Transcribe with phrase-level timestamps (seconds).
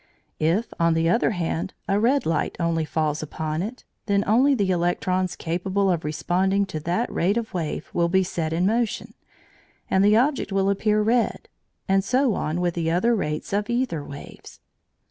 [0.39, 4.71] If, on the other hand, a "red light" only falls upon it, then only the
[4.71, 9.13] electrons capable of responding to that rate of wave will be set in motion,
[9.91, 11.47] and the object will appear red,
[11.87, 14.59] and so on with the other rates of æther waves.